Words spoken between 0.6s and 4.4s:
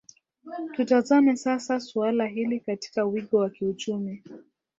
tutazame sasa suala hili katika wigo wa kiuchumi